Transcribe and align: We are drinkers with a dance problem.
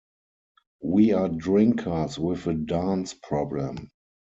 We 0.81 1.13
are 1.13 1.29
drinkers 1.29 2.17
with 2.17 2.47
a 2.47 2.55
dance 2.55 3.13
problem. 3.13 3.91